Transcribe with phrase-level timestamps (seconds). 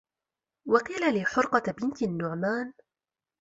[0.67, 2.73] وَقِيلَ لِحُرْقَةَ بِنْتِ النُّعْمَانِ